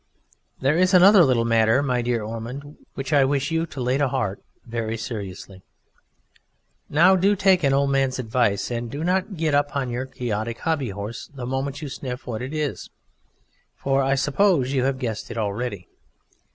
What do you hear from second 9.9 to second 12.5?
your Quixotic hobby horse the moment you sniff what